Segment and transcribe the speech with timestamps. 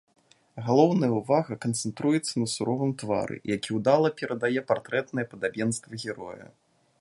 [0.67, 6.45] Галоўная ўвага канцэнтруецца на суровым твары, які ўдала перадае партрэтнае падабенства героя.